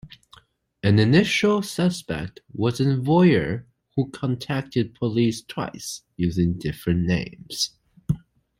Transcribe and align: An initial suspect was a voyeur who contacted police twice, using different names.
An 0.81 0.97
initial 0.97 1.61
suspect 1.61 2.39
was 2.51 2.79
a 2.79 2.85
voyeur 2.85 3.65
who 3.95 4.09
contacted 4.09 4.95
police 4.95 5.43
twice, 5.43 6.01
using 6.17 6.57
different 6.57 7.01
names. 7.01 7.77